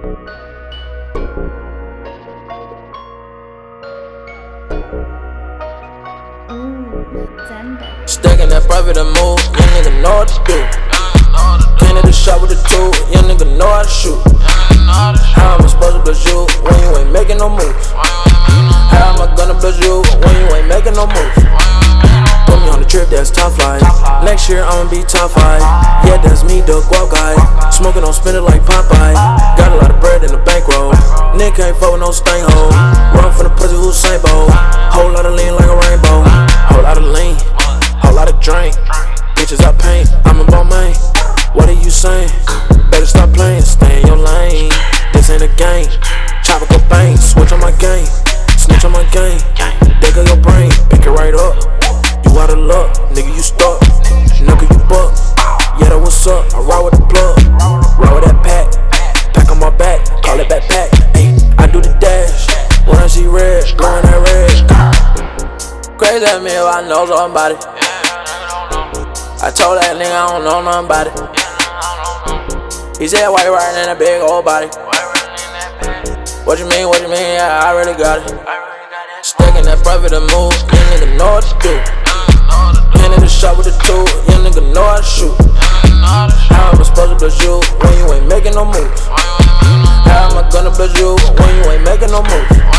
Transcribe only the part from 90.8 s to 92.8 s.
you when you ain't making no moves?